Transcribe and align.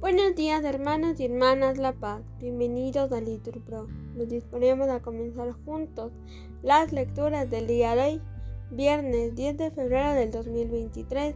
Buenos 0.00 0.36
días 0.36 0.64
hermanos 0.64 1.18
y 1.18 1.24
hermanas 1.24 1.78
La 1.78 1.92
Paz, 1.92 2.22
bienvenidos 2.38 3.10
a 3.12 3.20
Litur 3.20 3.60
Pro. 3.62 3.88
Nos 4.14 4.28
disponemos 4.28 4.88
a 4.88 5.00
comenzar 5.00 5.50
juntos 5.64 6.12
las 6.62 6.92
lecturas 6.92 7.50
del 7.50 7.66
día 7.66 7.96
de 7.96 8.02
hoy, 8.02 8.22
viernes 8.70 9.34
10 9.34 9.56
de 9.56 9.70
febrero 9.72 10.12
del 10.14 10.30
2023, 10.30 11.34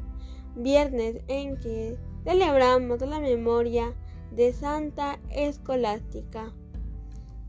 viernes 0.54 1.16
en 1.28 1.58
que 1.58 1.96
celebramos 2.24 3.00
la 3.00 3.20
memoria 3.20 3.92
de 4.30 4.52
Santa 4.52 5.18
Escolástica. 5.30 6.52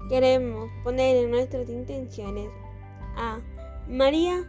Queremos 0.09 0.69
poner 0.83 1.17
en 1.17 1.31
nuestras 1.31 1.69
intenciones 1.69 2.49
a 3.15 3.39
María, 3.87 4.43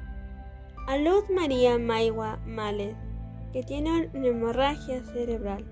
a 0.89 0.97
Luz 0.97 1.29
María 1.31 1.79
Maigua 1.79 2.39
Males, 2.47 2.97
que 3.53 3.63
tiene 3.63 4.11
una 4.15 4.27
hemorragia 4.27 5.05
cerebral 5.05 5.65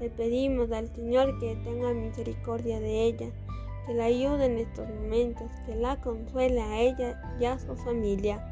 le 0.00 0.10
pedimos 0.10 0.72
al 0.72 0.88
Señor 0.94 1.38
que 1.38 1.56
tenga 1.56 1.92
misericordia 1.92 2.80
de 2.80 3.04
ella, 3.04 3.28
que 3.86 3.94
la 3.94 4.04
ayude 4.06 4.46
en 4.46 4.58
estos 4.58 4.88
momentos, 4.88 5.50
que 5.66 5.76
la 5.76 6.00
consuele 6.00 6.60
a 6.60 6.80
ella 6.80 7.36
y 7.38 7.44
a 7.44 7.58
su 7.58 7.76
familia. 7.76 8.44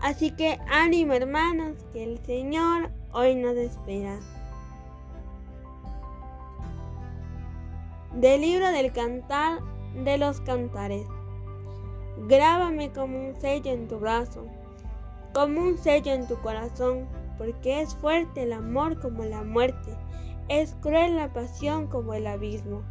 Así 0.00 0.30
que 0.30 0.58
ánimo 0.70 1.14
hermanos, 1.14 1.76
que 1.92 2.04
el 2.04 2.18
Señor 2.24 2.90
hoy 3.12 3.34
nos 3.34 3.56
espera. 3.56 4.18
Del 8.14 8.40
libro 8.40 8.70
del 8.70 8.92
cantar 8.92 9.60
de 10.04 10.16
los 10.16 10.40
cantares. 10.40 11.06
Grábame 12.28 12.90
como 12.92 13.28
un 13.28 13.40
sello 13.40 13.72
en 13.72 13.88
tu 13.88 13.98
brazo, 13.98 14.46
como 15.34 15.60
un 15.60 15.78
sello 15.78 16.12
en 16.12 16.26
tu 16.26 16.36
corazón, 16.40 17.06
porque 17.40 17.80
es 17.80 17.94
fuerte 17.94 18.42
el 18.42 18.52
amor 18.52 19.00
como 19.00 19.24
la 19.24 19.42
muerte 19.42 19.96
es 20.50 20.74
cruel 20.82 21.16
la 21.16 21.32
pasión 21.32 21.86
como 21.86 22.12
el 22.12 22.26
abismo, 22.26 22.82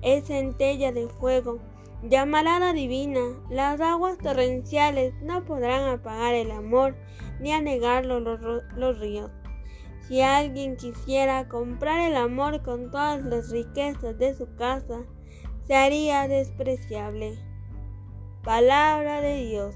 es 0.00 0.28
centella 0.28 0.92
de 0.92 1.08
fuego, 1.08 1.58
llamarada 2.04 2.72
divina, 2.72 3.20
las 3.50 3.80
aguas 3.80 4.16
torrenciales 4.16 5.12
no 5.20 5.44
podrán 5.44 5.88
apagar 5.88 6.34
el 6.34 6.52
amor 6.52 6.94
ni 7.40 7.52
anegarlo 7.52 8.20
los, 8.20 8.98
ríos. 9.00 9.30
Si 10.06 10.22
alguien 10.22 10.76
quisiera 10.76 11.48
comprar 11.48 12.00
el 12.00 12.16
amor 12.16 12.62
con 12.62 12.92
todas 12.92 13.22
las 13.24 13.50
riquezas 13.50 14.16
de 14.16 14.34
su 14.34 14.54
casa, 14.54 15.00
se 15.66 15.74
haría 15.74 16.28
despreciable. 16.28 17.34
Palabra 18.44 19.20
de 19.20 19.44
Dios. 19.46 19.74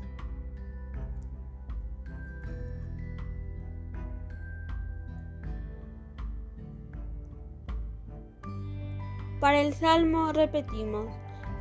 Para 9.45 9.61
el 9.61 9.75
Salmo 9.75 10.33
repetimos, 10.33 11.07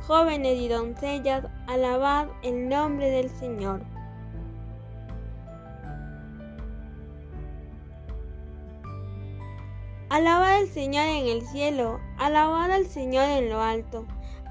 jóvenes 0.06 0.58
y 0.58 0.68
doncellas, 0.68 1.44
alabad 1.66 2.28
el 2.42 2.66
nombre 2.66 3.10
del 3.10 3.28
Señor. 3.28 3.82
Alabad 10.08 10.60
al 10.60 10.68
Señor 10.68 11.04
en 11.08 11.26
el 11.26 11.42
cielo, 11.42 12.00
alabad 12.16 12.70
al 12.70 12.86
Señor 12.86 13.28
en 13.28 13.50
lo 13.50 13.60
alto, 13.60 14.06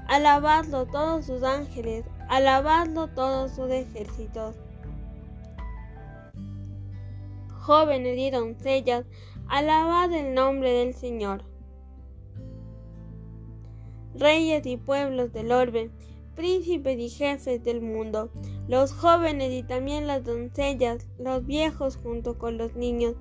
alabadlo 0.06 0.86
todos 0.86 1.26
sus 1.26 1.42
ángeles, 1.42 2.04
alabadlo 2.28 3.08
todos 3.08 3.50
sus 3.50 3.68
ejércitos. 3.68 4.54
Jóvenes 7.62 8.16
y 8.16 8.30
doncellas, 8.30 9.04
alabad 9.48 10.12
el 10.12 10.34
nombre 10.34 10.70
del 10.70 10.94
Señor 10.94 11.52
reyes 14.14 14.64
y 14.66 14.76
pueblos 14.76 15.32
del 15.32 15.52
orbe, 15.52 15.90
príncipes 16.34 16.98
y 16.98 17.08
jefes 17.08 17.62
del 17.62 17.80
mundo, 17.80 18.30
los 18.68 18.92
jóvenes 18.92 19.52
y 19.52 19.62
también 19.62 20.06
las 20.06 20.24
doncellas, 20.24 21.06
los 21.18 21.44
viejos 21.46 21.96
junto 21.96 22.38
con 22.38 22.58
los 22.58 22.74
niños, 22.74 23.14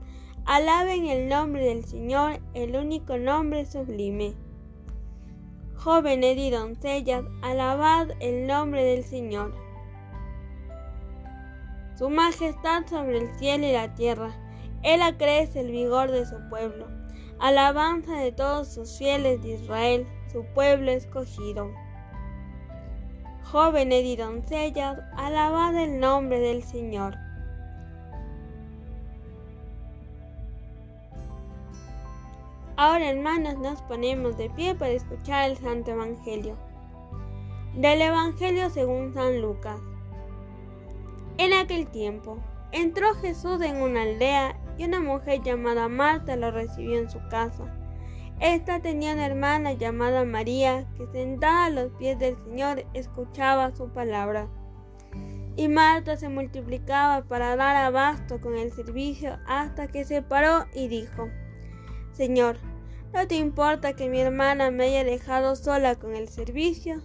alaben 0.45 1.05
el 1.07 1.29
nombre 1.29 1.65
del 1.65 1.85
Señor, 1.85 2.39
el 2.53 2.75
único 2.75 3.17
nombre 3.17 3.65
sublime. 3.65 4.33
Jóvenes 5.75 6.37
y 6.37 6.49
doncellas, 6.49 7.25
alabad 7.41 8.09
el 8.19 8.47
nombre 8.47 8.83
del 8.83 9.03
Señor. 9.03 9.53
Su 11.97 12.09
majestad 12.09 12.85
sobre 12.87 13.17
el 13.17 13.35
cielo 13.37 13.67
y 13.67 13.73
la 13.73 13.93
tierra, 13.93 14.33
Él 14.81 15.01
acrece 15.01 15.59
el 15.59 15.71
vigor 15.71 16.09
de 16.09 16.25
su 16.25 16.37
pueblo, 16.49 16.87
alabanza 17.39 18.17
de 18.17 18.31
todos 18.31 18.73
sus 18.73 18.97
fieles 18.97 19.41
de 19.43 19.53
Israel 19.53 20.07
su 20.33 20.43
pueblo 20.45 20.91
escogido. 20.91 21.71
Jóvenes 23.43 24.03
y 24.03 24.15
doncellas, 24.15 24.99
alabad 25.15 25.75
el 25.75 25.99
nombre 25.99 26.39
del 26.39 26.63
Señor. 26.63 27.15
Ahora 32.75 33.11
hermanos 33.11 33.59
nos 33.59 33.79
ponemos 33.83 34.35
de 34.37 34.49
pie 34.49 34.73
para 34.73 34.91
escuchar 34.91 35.51
el 35.51 35.57
Santo 35.57 35.91
Evangelio. 35.91 36.57
Del 37.75 38.01
Evangelio 38.01 38.71
según 38.71 39.13
San 39.13 39.39
Lucas. 39.39 39.79
En 41.37 41.53
aquel 41.53 41.87
tiempo, 41.87 42.39
entró 42.71 43.13
Jesús 43.15 43.61
en 43.61 43.81
una 43.83 44.01
aldea 44.01 44.59
y 44.79 44.85
una 44.85 44.99
mujer 44.99 45.43
llamada 45.43 45.87
Marta 45.87 46.35
lo 46.35 46.49
recibió 46.49 46.97
en 46.97 47.09
su 47.09 47.19
casa. 47.29 47.82
Esta 48.39 48.81
tenía 48.81 49.13
una 49.13 49.25
hermana 49.25 49.73
llamada 49.73 50.25
María, 50.25 50.85
que 50.97 51.07
sentada 51.07 51.65
a 51.65 51.69
los 51.69 51.91
pies 51.93 52.19
del 52.19 52.35
Señor 52.43 52.85
escuchaba 52.93 53.75
su 53.75 53.89
palabra. 53.89 54.47
Y 55.55 55.67
Marta 55.67 56.17
se 56.17 56.29
multiplicaba 56.29 57.23
para 57.25 57.55
dar 57.55 57.75
abasto 57.75 58.41
con 58.41 58.57
el 58.57 58.71
servicio 58.71 59.37
hasta 59.45 59.87
que 59.87 60.03
se 60.03 60.21
paró 60.21 60.65
y 60.73 60.87
dijo, 60.87 61.29
Señor, 62.11 62.57
¿no 63.13 63.27
te 63.27 63.35
importa 63.35 63.93
que 63.93 64.09
mi 64.09 64.19
hermana 64.19 64.71
me 64.71 64.85
haya 64.85 65.03
dejado 65.03 65.55
sola 65.55 65.95
con 65.95 66.15
el 66.15 66.27
servicio? 66.27 67.01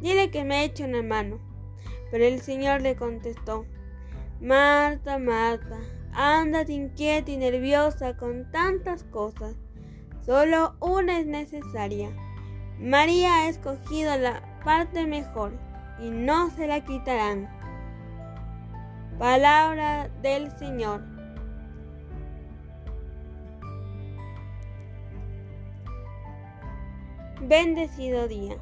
Dile 0.00 0.30
que 0.30 0.44
me 0.44 0.64
eche 0.64 0.84
una 0.84 1.02
mano. 1.02 1.38
Pero 2.10 2.24
el 2.24 2.40
Señor 2.40 2.82
le 2.82 2.96
contestó, 2.96 3.64
Marta, 4.40 5.18
Marta, 5.18 5.78
ándate 6.12 6.72
inquieta 6.72 7.30
y 7.30 7.36
nerviosa 7.36 8.16
con 8.16 8.50
tantas 8.50 9.04
cosas 9.04 9.54
Solo 10.24 10.74
una 10.78 11.18
es 11.18 11.26
necesaria. 11.26 12.08
María 12.78 13.34
ha 13.34 13.48
escogido 13.48 14.16
la 14.16 14.40
parte 14.64 15.04
mejor 15.04 15.52
y 16.00 16.10
no 16.10 16.50
se 16.50 16.68
la 16.68 16.84
quitarán. 16.84 17.48
Palabra 19.18 20.08
del 20.22 20.50
Señor. 20.58 21.02
Bendecido 27.40 28.28
día. 28.28 28.56